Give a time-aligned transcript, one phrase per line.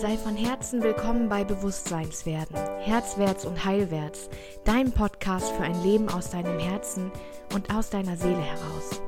[0.00, 4.30] Sei von Herzen willkommen bei Bewusstseinswerden, Herzwärts und Heilwärts,
[4.64, 7.10] dein Podcast für ein Leben aus deinem Herzen
[7.52, 9.02] und aus deiner Seele heraus.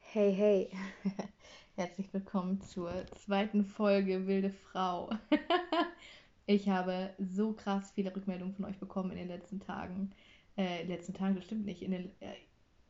[0.00, 0.70] Hey, hey,
[1.76, 2.92] herzlich willkommen zur
[3.24, 5.10] zweiten Folge Wilde Frau.
[6.46, 10.10] ich habe so krass viele Rückmeldungen von euch bekommen in den letzten Tagen
[10.56, 12.34] äh, letzten Tagen bestimmt nicht, in den, äh,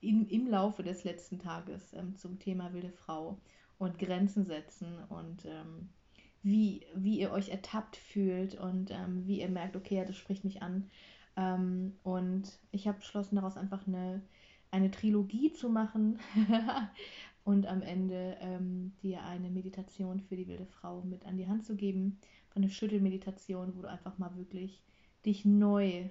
[0.00, 3.38] in, im Laufe des letzten Tages ähm, zum Thema wilde Frau
[3.78, 5.88] und Grenzen setzen und ähm,
[6.42, 10.44] wie, wie ihr euch ertappt fühlt und ähm, wie ihr merkt, okay, ja, das spricht
[10.44, 10.90] mich an.
[11.36, 14.22] Ähm, und ich habe beschlossen, daraus einfach eine,
[14.70, 16.18] eine Trilogie zu machen
[17.44, 21.64] und am Ende ähm, dir eine Meditation für die wilde Frau mit an die Hand
[21.64, 22.18] zu geben.
[22.54, 24.82] Eine Schüttelmeditation, wo du einfach mal wirklich
[25.24, 26.08] dich neu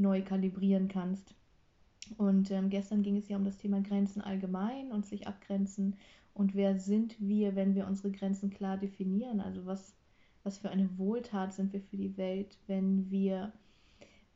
[0.00, 1.34] neu kalibrieren kannst.
[2.16, 5.96] Und ähm, gestern ging es ja um das Thema Grenzen allgemein und sich abgrenzen.
[6.34, 9.40] Und wer sind wir, wenn wir unsere Grenzen klar definieren?
[9.40, 9.94] Also was,
[10.42, 13.52] was für eine Wohltat sind wir für die Welt, wenn wir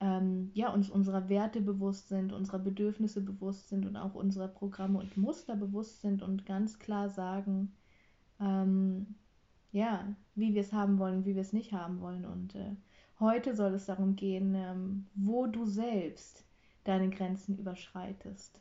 [0.00, 4.98] ähm, ja, uns unserer Werte bewusst sind, unserer Bedürfnisse bewusst sind und auch unserer Programme
[4.98, 7.72] und Muster bewusst sind und ganz klar sagen,
[8.40, 9.14] ähm,
[9.72, 12.24] ja, wie wir es haben wollen, wie wir es nicht haben wollen.
[12.24, 12.76] Und äh,
[13.20, 16.44] Heute soll es darum gehen, ähm, wo du selbst
[16.82, 18.60] deine Grenzen überschreitest.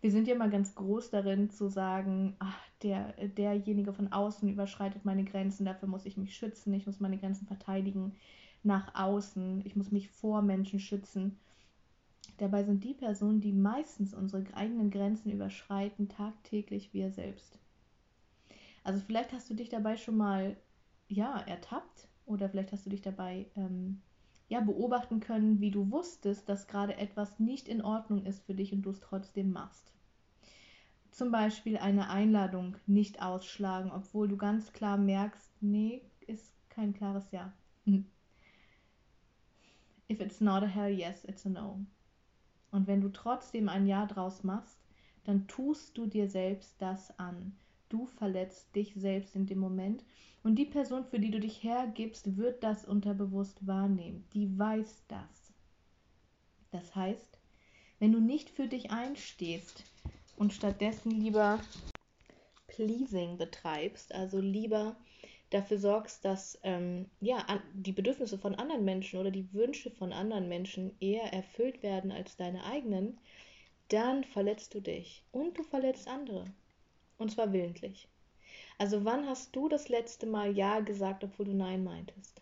[0.00, 5.04] Wir sind ja immer ganz groß darin zu sagen, ach, der, derjenige von außen überschreitet
[5.04, 8.14] meine Grenzen, dafür muss ich mich schützen, ich muss meine Grenzen verteidigen
[8.62, 11.38] nach außen, ich muss mich vor Menschen schützen.
[12.38, 17.58] Dabei sind die Personen, die meistens unsere eigenen Grenzen überschreiten, tagtäglich wir selbst.
[18.82, 20.56] Also vielleicht hast du dich dabei schon mal
[21.08, 24.00] ja ertappt oder vielleicht hast du dich dabei ähm,
[24.48, 28.72] ja, beobachten können, wie du wusstest, dass gerade etwas nicht in Ordnung ist für dich
[28.72, 29.92] und du es trotzdem machst.
[31.10, 37.30] Zum Beispiel eine Einladung nicht ausschlagen, obwohl du ganz klar merkst, nee, ist kein klares
[37.30, 37.52] Ja.
[37.84, 38.06] Hm.
[40.10, 41.86] If it's not a hell yes, it's a no.
[42.70, 44.78] Und wenn du trotzdem ein Ja draus machst,
[45.24, 47.56] dann tust du dir selbst das an.
[47.94, 50.02] Du verletzt dich selbst in dem Moment
[50.42, 54.24] und die Person, für die du dich hergibst, wird das unterbewusst wahrnehmen.
[54.34, 55.52] Die weiß das.
[56.72, 57.38] Das heißt,
[58.00, 59.84] wenn du nicht für dich einstehst
[60.36, 61.60] und stattdessen lieber
[62.66, 64.96] Pleasing betreibst, also lieber
[65.50, 70.48] dafür sorgst, dass ähm, ja, die Bedürfnisse von anderen Menschen oder die Wünsche von anderen
[70.48, 73.20] Menschen eher erfüllt werden als deine eigenen,
[73.86, 76.44] dann verletzt du dich und du verletzt andere.
[77.18, 78.08] Und zwar willentlich.
[78.78, 82.40] Also wann hast du das letzte Mal Ja gesagt, obwohl du Nein meintest?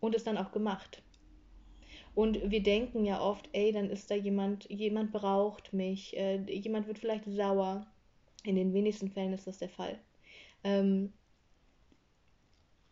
[0.00, 1.02] Und es dann auch gemacht.
[2.14, 6.86] Und wir denken ja oft, ey, dann ist da jemand, jemand braucht mich, äh, jemand
[6.86, 7.86] wird vielleicht sauer.
[8.44, 9.98] In den wenigsten Fällen ist das der Fall.
[10.64, 11.12] Ähm,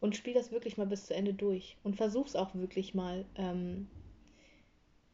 [0.00, 1.78] und spiel das wirklich mal bis zu Ende durch.
[1.82, 3.88] Und versuch's auch wirklich mal, ähm,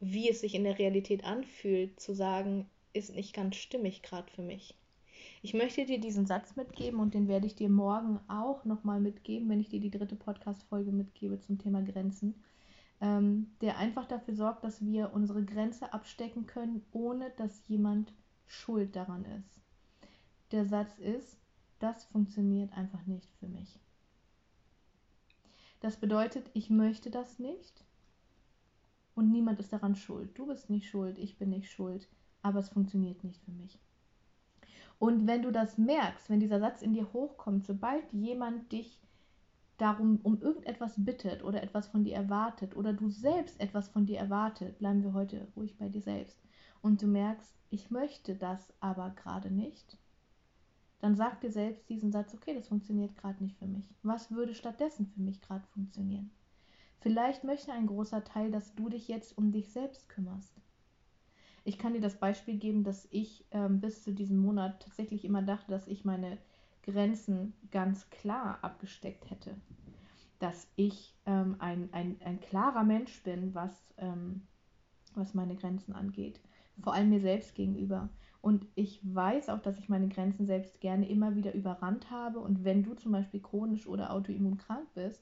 [0.01, 4.41] wie es sich in der Realität anfühlt, zu sagen, ist nicht ganz stimmig gerade für
[4.41, 4.77] mich.
[5.41, 9.49] Ich möchte dir diesen Satz mitgeben und den werde ich dir morgen auch nochmal mitgeben,
[9.49, 12.35] wenn ich dir die dritte Podcast-Folge mitgebe zum Thema Grenzen,
[13.01, 18.13] ähm, der einfach dafür sorgt, dass wir unsere Grenze abstecken können, ohne dass jemand
[18.45, 19.59] schuld daran ist.
[20.51, 21.39] Der Satz ist,
[21.79, 23.79] das funktioniert einfach nicht für mich.
[25.79, 27.83] Das bedeutet, ich möchte das nicht
[29.15, 30.37] und niemand ist daran schuld.
[30.37, 32.07] Du bist nicht schuld, ich bin nicht schuld,
[32.41, 33.79] aber es funktioniert nicht für mich.
[34.99, 39.01] Und wenn du das merkst, wenn dieser Satz in dir hochkommt, sobald jemand dich
[39.77, 44.19] darum um irgendetwas bittet oder etwas von dir erwartet oder du selbst etwas von dir
[44.19, 46.39] erwartet, bleiben wir heute ruhig bei dir selbst
[46.81, 49.97] und du merkst, ich möchte das aber gerade nicht,
[50.99, 53.91] dann sag dir selbst diesen Satz, okay, das funktioniert gerade nicht für mich.
[54.03, 56.29] Was würde stattdessen für mich gerade funktionieren?
[56.99, 60.61] Vielleicht möchte ein großer Teil, dass du dich jetzt um dich selbst kümmerst.
[61.63, 65.41] Ich kann dir das Beispiel geben, dass ich ähm, bis zu diesem Monat tatsächlich immer
[65.41, 66.37] dachte, dass ich meine
[66.83, 69.55] Grenzen ganz klar abgesteckt hätte.
[70.39, 74.41] Dass ich ähm, ein, ein, ein klarer Mensch bin, was, ähm,
[75.13, 76.41] was meine Grenzen angeht.
[76.81, 78.09] Vor allem mir selbst gegenüber.
[78.41, 82.39] Und ich weiß auch, dass ich meine Grenzen selbst gerne immer wieder überrannt habe.
[82.39, 85.21] Und wenn du zum Beispiel chronisch oder autoimmun krank bist,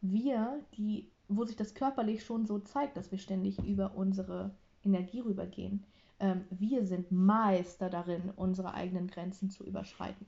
[0.00, 5.20] wir, die, wo sich das körperlich schon so zeigt, dass wir ständig über unsere Energie
[5.20, 5.84] rübergehen.
[6.20, 10.26] Ähm, wir sind Meister darin, unsere eigenen Grenzen zu überschreiten.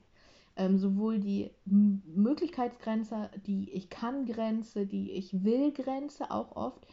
[0.57, 6.87] Ähm, sowohl die M Möglichkeitsgrenze, die ich kann Grenze, die ich will Grenze, auch oft.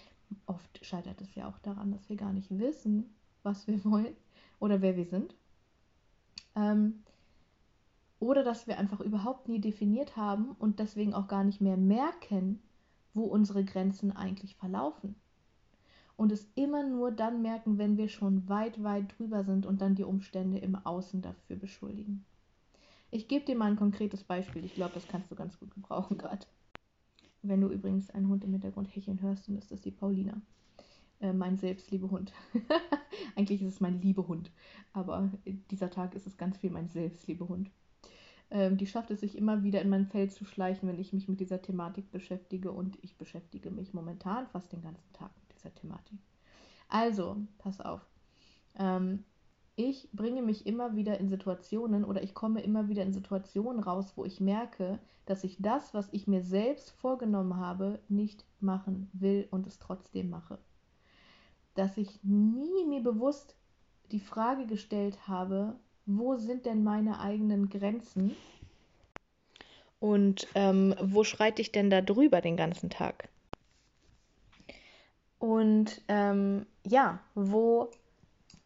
[0.47, 4.17] Oft scheitert es ja auch daran, dass wir gar nicht wissen, was wir wollen
[4.59, 5.35] oder wer wir sind.
[6.55, 7.03] Ähm,
[8.19, 12.63] oder dass wir einfach überhaupt nie definiert haben und deswegen auch gar nicht mehr merken,
[13.15, 15.17] wo unsere Grenzen eigentlich verlaufen.
[16.23, 19.97] Und es immer nur dann merken, wenn wir schon weit, weit drüber sind und dann
[19.97, 22.25] die Umstände im Außen dafür beschuldigen.
[23.11, 24.65] Ich gebe dir mal ein konkretes Beispiel.
[24.65, 26.47] Ich glaube, das kannst du ganz gut gebrauchen gerade.
[27.43, 30.41] Wenn du übrigens einen Hund im Hintergrund hecheln hörst, dann ist das die Paulina.
[31.19, 32.33] Äh, mein Selbstliebehund.
[33.35, 34.53] Eigentlich ist es mein Liebehund,
[34.93, 35.29] aber
[35.73, 37.69] dieser Tag ist es ganz viel mein Selbstliebehund.
[38.53, 41.27] Ähm, die schafft es sich immer wieder in mein Feld zu schleichen, wenn ich mich
[41.27, 45.33] mit dieser Thematik beschäftige und ich beschäftige mich momentan fast den ganzen Tag
[45.63, 46.19] dieser Thematik.
[46.89, 48.01] Also, pass auf.
[48.79, 49.25] Ähm,
[49.77, 54.13] ich bringe mich immer wieder in Situationen oder ich komme immer wieder in Situationen raus,
[54.17, 59.49] wo ich merke, dass ich das, was ich mir selbst vorgenommen habe, nicht machen will
[59.51, 60.59] und es trotzdem mache.
[61.75, 63.57] Dass ich nie mir bewusst
[64.11, 68.37] die Frage gestellt habe, wo sind denn meine eigenen Grenzen
[70.01, 73.29] und ähm, wo schreite ich denn da drüber den ganzen Tag?
[75.43, 77.91] Und ähm, ja, wo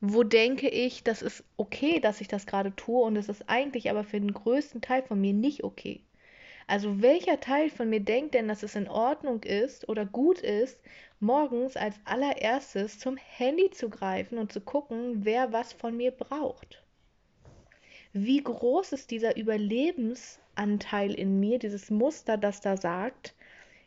[0.02, 3.88] wo denke ich, das ist okay, dass ich das gerade tue und es ist eigentlich
[3.88, 6.02] aber für den größten Teil von mir nicht okay.
[6.66, 10.78] Also welcher Teil von mir denkt denn, dass es in Ordnung ist oder gut ist,
[11.18, 16.84] morgens als allererstes zum Handy zu greifen und zu gucken, wer was von mir braucht?
[18.12, 23.34] Wie groß ist dieser Überlebensanteil in mir, dieses Muster, das da sagt,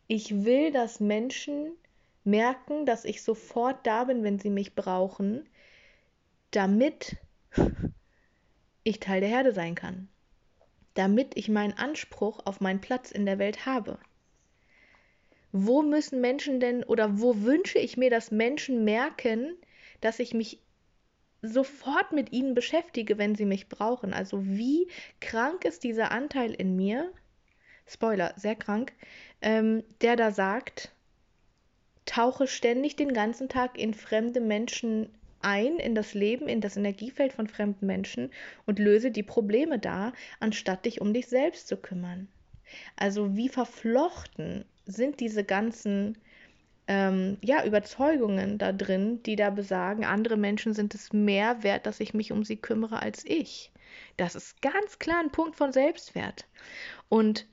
[0.08, 1.76] ich will, dass Menschen
[2.24, 5.48] merken, dass ich sofort da bin, wenn sie mich brauchen
[6.50, 7.16] damit
[8.82, 10.08] ich Teil der Herde sein kann,
[10.94, 13.98] damit ich meinen Anspruch auf meinen Platz in der Welt habe.
[15.52, 19.56] Wo müssen Menschen denn oder wo wünsche ich mir, dass Menschen merken,
[20.00, 20.60] dass ich mich
[21.42, 24.12] sofort mit ihnen beschäftige, wenn sie mich brauchen?
[24.12, 24.88] Also wie
[25.20, 27.12] krank ist dieser Anteil in mir,
[27.86, 28.92] Spoiler, sehr krank,
[29.42, 30.92] ähm, der da sagt,
[32.10, 35.08] tauche ständig den ganzen Tag in fremde Menschen
[35.42, 38.30] ein in das Leben, in das Energiefeld von fremden Menschen
[38.66, 42.26] und löse die Probleme da, anstatt dich um dich selbst zu kümmern.
[42.96, 46.18] Also wie verflochten sind diese ganzen
[46.88, 52.00] ähm, ja, Überzeugungen da drin, die da besagen, andere Menschen sind es mehr wert, dass
[52.00, 53.70] ich mich um sie kümmere als ich.
[54.16, 56.46] Das ist ganz klar ein Punkt von Selbstwert.
[57.08, 57.46] Und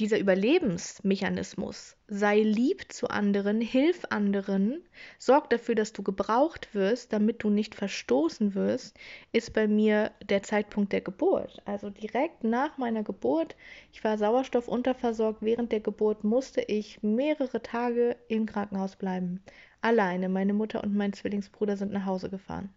[0.00, 4.82] dieser Überlebensmechanismus, sei lieb zu anderen, hilf anderen,
[5.18, 8.98] sorg dafür, dass du gebraucht wirst, damit du nicht verstoßen wirst,
[9.32, 11.60] ist bei mir der Zeitpunkt der Geburt.
[11.66, 13.56] Also direkt nach meiner Geburt,
[13.92, 19.42] ich war sauerstoffunterversorgt, während der Geburt musste ich mehrere Tage im Krankenhaus bleiben.
[19.82, 22.70] Alleine, meine Mutter und mein Zwillingsbruder sind nach Hause gefahren.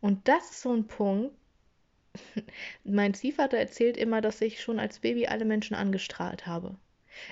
[0.00, 1.34] Und das ist so ein Punkt,
[2.84, 6.76] mein Ziehvater erzählt immer, dass ich schon als Baby alle Menschen angestrahlt habe.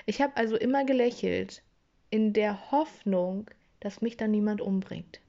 [0.05, 1.61] Ich habe also immer gelächelt,
[2.09, 3.49] in der Hoffnung,
[3.79, 5.19] dass mich dann niemand umbringt.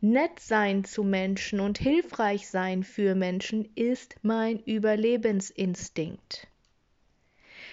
[0.00, 6.46] Nett sein zu Menschen und hilfreich sein für Menschen ist mein Überlebensinstinkt.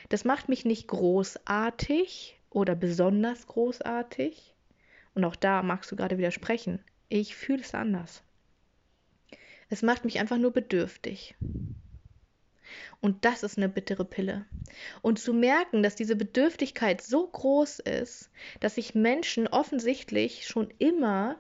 [0.09, 4.55] Das macht mich nicht großartig oder besonders großartig.
[5.13, 6.83] Und auch da magst du gerade widersprechen.
[7.10, 8.24] Ich fühle es anders.
[9.69, 11.36] Es macht mich einfach nur bedürftig.
[13.01, 14.45] Und das ist eine bittere Pille.
[15.01, 21.38] Und zu merken, dass diese Bedürftigkeit so groß ist, dass ich Menschen offensichtlich schon immer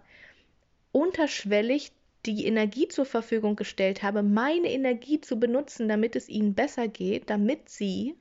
[0.91, 1.91] unterschwellig
[2.25, 7.29] die Energie zur Verfügung gestellt habe, meine Energie zu benutzen, damit es ihnen besser geht,
[7.29, 8.15] damit sie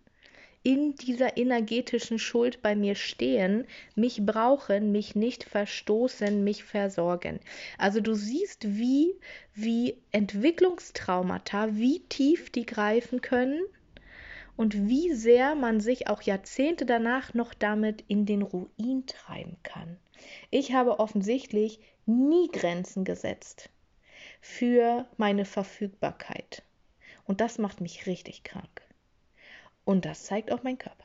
[0.64, 7.38] in dieser energetischen Schuld bei mir stehen, mich brauchen, mich nicht verstoßen, mich versorgen.
[7.76, 9.14] Also du siehst, wie,
[9.54, 13.62] wie Entwicklungstraumata, wie tief die greifen können
[14.56, 19.98] und wie sehr man sich auch Jahrzehnte danach noch damit in den Ruin treiben kann.
[20.50, 23.68] Ich habe offensichtlich nie Grenzen gesetzt
[24.40, 26.62] für meine Verfügbarkeit.
[27.26, 28.83] Und das macht mich richtig krank.
[29.84, 31.04] Und das zeigt auch mein Körper.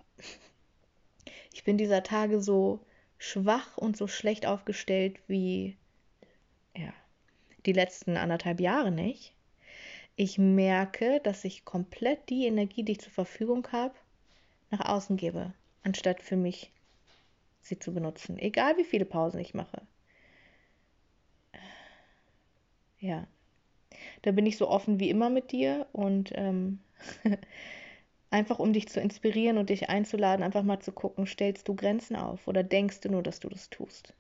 [1.52, 2.80] Ich bin dieser Tage so
[3.18, 5.76] schwach und so schlecht aufgestellt wie
[6.76, 6.94] ja,
[7.66, 9.34] die letzten anderthalb Jahre nicht.
[10.16, 13.96] Ich merke, dass ich komplett die Energie, die ich zur Verfügung habe,
[14.70, 16.72] nach außen gebe, anstatt für mich
[17.62, 18.38] sie zu benutzen.
[18.38, 19.82] Egal wie viele Pausen ich mache.
[23.00, 23.28] Ja,
[24.22, 26.80] da bin ich so offen wie immer mit dir und ähm,
[28.32, 32.16] Einfach um dich zu inspirieren und dich einzuladen, einfach mal zu gucken, stellst du Grenzen
[32.16, 34.14] auf oder denkst du nur, dass du das tust?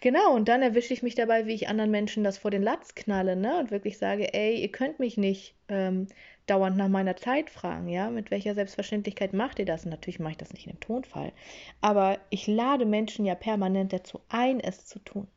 [0.00, 2.94] genau, und dann erwische ich mich dabei, wie ich anderen Menschen das vor den Latz
[2.94, 3.58] knalle, ne?
[3.58, 6.06] Und wirklich sage, ey, ihr könnt mich nicht ähm,
[6.46, 8.10] dauernd nach meiner Zeit fragen, ja?
[8.10, 9.84] Mit welcher Selbstverständlichkeit macht ihr das?
[9.84, 11.32] Und natürlich mache ich das nicht in dem Tonfall.
[11.80, 15.28] Aber ich lade Menschen ja permanent dazu ein, es zu tun.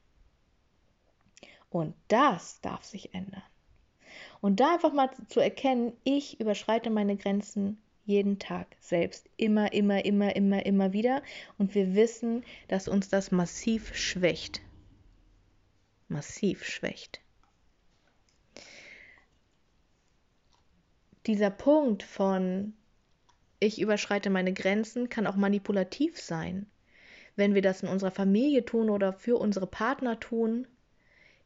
[1.70, 3.44] Und das darf sich ändern.
[4.42, 9.30] Und da einfach mal zu erkennen, ich überschreite meine Grenzen jeden Tag selbst.
[9.38, 11.22] Immer, immer, immer, immer, immer wieder.
[11.58, 14.62] Und wir wissen, dass uns das massiv schwächt.
[16.08, 17.22] Massiv schwächt.
[21.28, 22.74] Dieser Punkt von
[23.60, 26.66] ich überschreite meine Grenzen kann auch manipulativ sein.
[27.36, 30.66] Wenn wir das in unserer Familie tun oder für unsere Partner tun,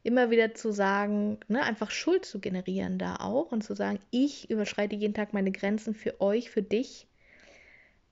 [0.04, 4.50] immer wieder zu sagen, ne, einfach Schuld zu generieren da auch und zu sagen, ich
[4.50, 7.08] überschreite jeden Tag meine Grenzen für euch, für dich,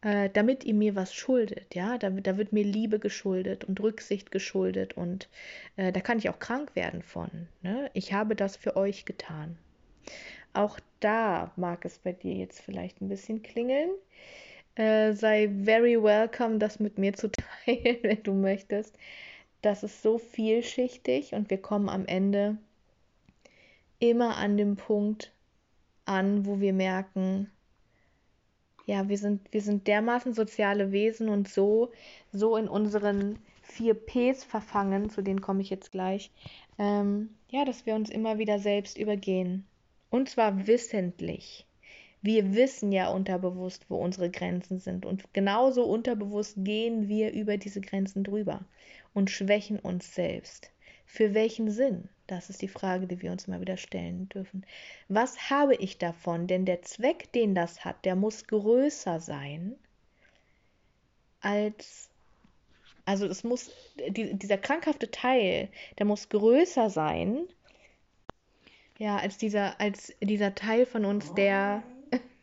[0.01, 4.31] äh, damit ihr mir was schuldet, ja, da, da wird mir Liebe geschuldet und Rücksicht
[4.31, 5.29] geschuldet und
[5.77, 7.31] äh, da kann ich auch krank werden von.
[7.61, 7.91] Ne?
[7.93, 9.59] Ich habe das für euch getan.
[10.55, 13.91] Auch da mag es bei dir jetzt vielleicht ein bisschen klingeln.
[14.77, 18.97] Äh, sei very welcome, das mit mir zu teilen, wenn du möchtest
[19.63, 22.59] das ist so vielschichtig und wir kommen am Ende
[23.99, 25.33] immer an dem Punkt
[26.05, 27.51] an, wo wir merken,
[28.87, 31.93] ja, wir sind, wir sind dermaßen soziale Wesen und so,
[32.33, 36.33] so in unseren vier Ps verfangen, zu denen komme ich jetzt gleich,
[36.79, 39.65] ähm, ja, dass wir uns immer wieder selbst übergehen.
[40.11, 41.65] Und zwar wissentlich.
[42.23, 45.05] Wir wissen ja unterbewusst, wo unsere Grenzen sind.
[45.05, 48.65] Und genauso unterbewusst gehen wir über diese Grenzen drüber
[49.13, 50.71] und schwächen uns selbst.
[51.05, 52.09] Für welchen Sinn?
[52.27, 54.65] Das ist die Frage, die wir uns immer wieder stellen dürfen.
[55.09, 56.47] Was habe ich davon?
[56.47, 59.75] Denn der Zweck, den das hat, der muss größer sein
[61.43, 62.09] als,
[63.05, 63.71] also es muss,
[64.09, 67.47] die, dieser krankhafte Teil, der muss größer sein,
[68.99, 71.83] ja, als dieser, als dieser Teil von uns, der,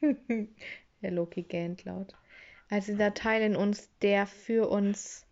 [1.01, 2.13] der Loki gähnt laut,
[2.69, 5.25] als dieser Teil in uns, der für uns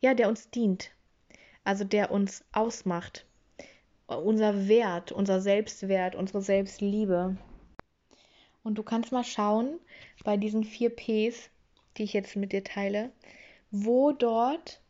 [0.00, 0.90] ja, der uns dient,
[1.64, 3.26] also der uns ausmacht,
[4.06, 7.36] unser Wert, unser Selbstwert, unsere Selbstliebe.
[8.62, 9.78] Und du kannst mal schauen
[10.24, 11.50] bei diesen vier Ps,
[11.96, 13.12] die ich jetzt mit dir teile,
[13.70, 14.80] wo dort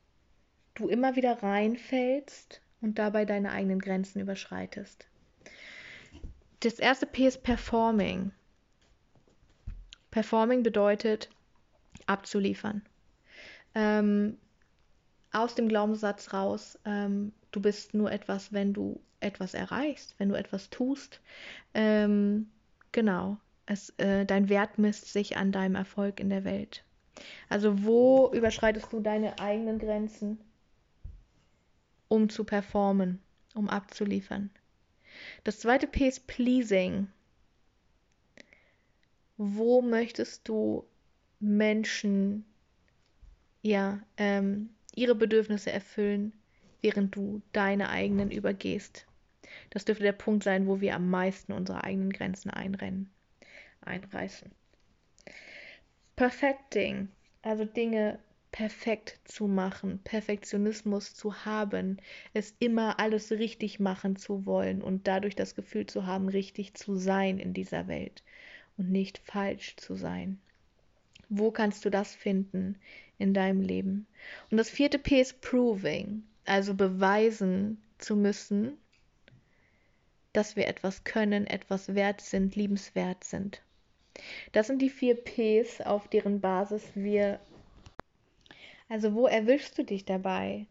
[0.74, 5.06] du immer wieder reinfällst und dabei deine eigenen Grenzen überschreitest.
[6.60, 8.32] Das erste P ist Performing.
[10.10, 11.30] Performing bedeutet
[12.06, 12.82] abzuliefern.
[13.74, 14.36] Ähm,
[15.32, 20.34] aus dem Glaubenssatz raus, ähm, du bist nur etwas, wenn du etwas erreichst, wenn du
[20.34, 21.20] etwas tust.
[21.74, 22.50] Ähm,
[22.92, 23.36] genau,
[23.66, 26.84] es, äh, dein Wert misst sich an deinem Erfolg in der Welt.
[27.48, 30.38] Also wo überschreitest du deine eigenen Grenzen,
[32.08, 33.20] um zu performen,
[33.54, 34.50] um abzuliefern?
[35.44, 37.08] Das zweite P ist Pleasing.
[39.42, 40.84] Wo möchtest du
[41.38, 42.44] Menschen
[43.62, 46.34] ja ähm, ihre Bedürfnisse erfüllen,
[46.82, 49.06] während du deine eigenen übergehst.
[49.70, 53.10] Das dürfte der Punkt sein, wo wir am meisten unsere eigenen Grenzen einrennen,
[53.80, 54.50] einreißen.
[56.16, 57.08] Perfecting,
[57.40, 58.18] also Dinge
[58.52, 61.96] perfekt zu machen, Perfektionismus zu haben,
[62.34, 66.96] es immer alles richtig machen zu wollen und dadurch das Gefühl zu haben, richtig zu
[66.96, 68.22] sein in dieser Welt
[68.80, 70.40] und nicht falsch zu sein.
[71.28, 72.76] Wo kannst du das finden
[73.18, 74.06] in deinem Leben?
[74.50, 78.78] Und das vierte P ist Proving, also beweisen zu müssen,
[80.32, 83.60] dass wir etwas können, etwas wert sind, liebenswert sind.
[84.52, 87.38] Das sind die vier Ps, auf deren Basis wir.
[88.88, 90.66] Also, wo erwischst du dich dabei,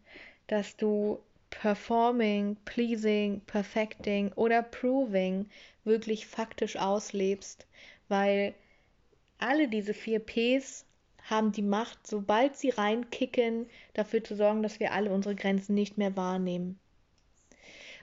[0.48, 1.20] dass du
[1.52, 5.48] Performing, Pleasing, Perfecting oder Proving
[5.84, 7.66] wirklich faktisch auslebst?
[8.10, 8.54] Weil
[9.38, 10.86] alle diese vier Ps
[11.24, 15.98] haben die Macht, sobald sie reinkicken, dafür zu sorgen, dass wir alle unsere Grenzen nicht
[15.98, 16.80] mehr wahrnehmen.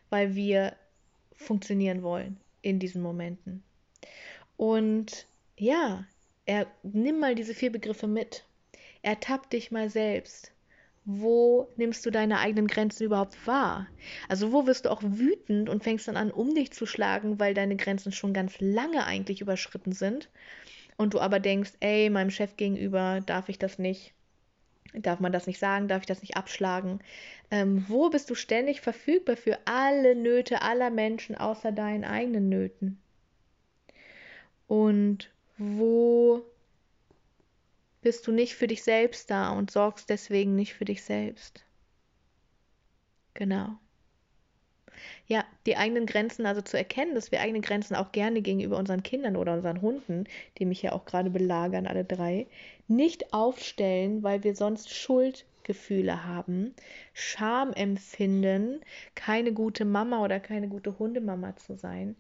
[0.09, 0.77] Weil wir
[1.35, 3.63] funktionieren wollen in diesen Momenten.
[4.57, 5.27] Und
[5.59, 6.07] ja,
[6.47, 8.45] er, nimm mal diese vier Begriffe mit.
[9.03, 10.53] Ertapp dich mal selbst.
[11.09, 13.87] Wo nimmst du deine eigenen Grenzen überhaupt wahr?
[14.29, 17.55] Also wo wirst du auch wütend und fängst dann an, um dich zu schlagen, weil
[17.55, 20.29] deine Grenzen schon ganz lange eigentlich überschritten sind
[20.97, 24.15] und du aber denkst, ey, meinem Chef gegenüber darf ich das nicht,
[24.95, 26.99] darf man das nicht sagen, darf ich das nicht abschlagen.
[27.53, 32.99] Ähm, wo bist du ständig verfügbar für alle Nöte aller Menschen außer deinen eigenen Nöten?
[34.67, 36.43] Und wo
[38.07, 41.65] bist du nicht für dich selbst da und sorgst deswegen nicht für dich selbst?
[43.35, 43.81] Genau.
[45.27, 49.03] Ja, die eigenen Grenzen, also zu erkennen, dass wir eigene Grenzen auch gerne gegenüber unseren
[49.03, 50.23] Kindern oder unseren Hunden,
[50.57, 52.47] die mich ja auch gerade belagern, alle drei,
[52.87, 56.77] nicht aufstellen, weil wir sonst Schuldgefühle haben,
[57.13, 58.83] Scham empfinden,
[59.17, 62.15] keine gute Mama oder keine gute Hundemama zu sein.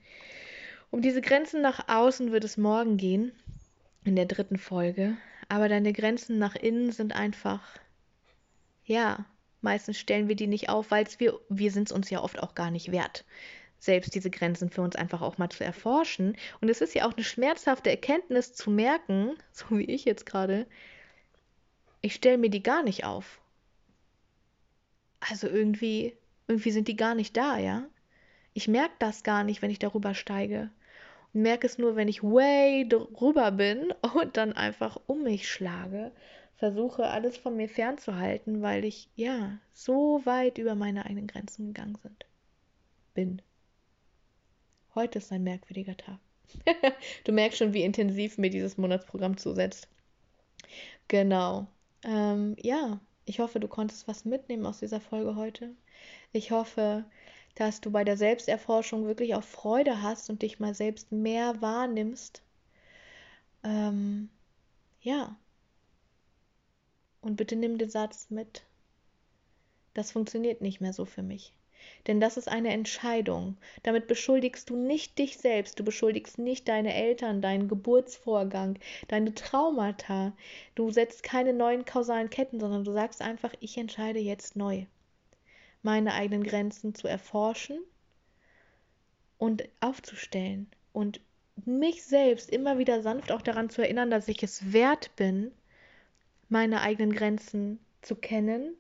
[0.90, 3.30] Um diese Grenzen nach außen wird es morgen gehen,
[4.02, 5.16] in der dritten Folge.
[5.48, 7.62] Aber deine Grenzen nach innen sind einfach,
[8.84, 9.24] ja,
[9.60, 12.54] meistens stellen wir die nicht auf, weil wir, wir sind es uns ja oft auch
[12.54, 13.24] gar nicht wert,
[13.78, 16.36] selbst diese Grenzen für uns einfach auch mal zu erforschen.
[16.60, 20.66] Und es ist ja auch eine schmerzhafte Erkenntnis zu merken, so wie ich jetzt gerade,
[22.00, 23.40] ich stelle mir die gar nicht auf.
[25.20, 27.84] Also irgendwie, irgendwie sind die gar nicht da, ja.
[28.52, 30.70] Ich merke das gar nicht, wenn ich darüber steige.
[31.36, 36.12] Merke es nur, wenn ich way drüber bin und dann einfach um mich schlage
[36.56, 41.98] versuche, alles von mir fernzuhalten, weil ich ja so weit über meine eigenen Grenzen gegangen
[42.02, 42.26] sind.
[43.14, 43.42] Bin.
[44.94, 46.18] Heute ist ein merkwürdiger Tag.
[47.24, 49.88] du merkst schon, wie intensiv mir dieses Monatsprogramm zusetzt.
[51.08, 51.66] Genau.
[52.02, 55.74] Ähm, ja, ich hoffe, du konntest was mitnehmen aus dieser Folge heute.
[56.32, 57.04] Ich hoffe,
[57.56, 62.42] dass du bei der Selbsterforschung wirklich auch Freude hast und dich mal selbst mehr wahrnimmst.
[63.64, 64.28] Ähm,
[65.00, 65.36] ja,
[67.20, 68.62] und bitte nimm den Satz mit.
[69.94, 71.54] Das funktioniert nicht mehr so für mich.
[72.06, 73.56] Denn das ist eine Entscheidung.
[73.82, 80.32] Damit beschuldigst du nicht dich selbst, du beschuldigst nicht deine Eltern, deinen Geburtsvorgang, deine Traumata.
[80.74, 84.84] Du setzt keine neuen kausalen Ketten, sondern du sagst einfach, ich entscheide jetzt neu,
[85.86, 87.78] meine eigenen Grenzen zu erforschen
[89.38, 91.20] und aufzustellen und
[91.64, 95.52] mich selbst immer wieder sanft auch daran zu erinnern, dass ich es wert bin,
[96.48, 98.74] meine eigenen Grenzen zu kennen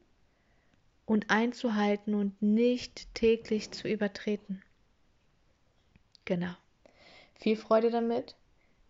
[1.04, 4.60] und einzuhalten und nicht täglich zu übertreten.
[6.24, 6.54] Genau.
[7.36, 8.34] Viel Freude damit.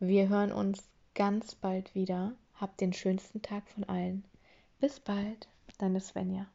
[0.01, 2.33] Wir hören uns ganz bald wieder.
[2.55, 4.25] Habt den schönsten Tag von allen.
[4.81, 6.47] Bis bald, deine Svenja.